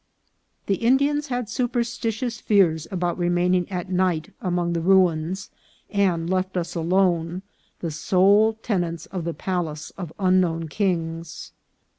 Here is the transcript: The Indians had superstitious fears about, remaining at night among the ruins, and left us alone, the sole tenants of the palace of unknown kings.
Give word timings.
The 0.65 0.77
Indians 0.77 1.27
had 1.27 1.47
superstitious 1.47 2.39
fears 2.41 2.87
about, 2.89 3.19
remaining 3.19 3.69
at 3.71 3.91
night 3.91 4.33
among 4.41 4.73
the 4.73 4.81
ruins, 4.81 5.51
and 5.91 6.27
left 6.27 6.57
us 6.57 6.73
alone, 6.73 7.43
the 7.81 7.91
sole 7.91 8.53
tenants 8.63 9.05
of 9.05 9.25
the 9.25 9.35
palace 9.35 9.91
of 9.99 10.11
unknown 10.17 10.69
kings. 10.69 11.51